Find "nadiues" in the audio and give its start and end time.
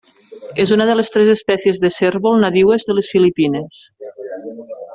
2.45-2.89